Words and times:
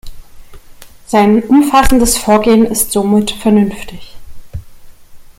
Sein 1.05 1.43
umfassendes 1.43 2.17
Vorgehen 2.17 2.65
ist 2.65 2.91
somit 2.91 3.29
vernünftig. 3.29 4.17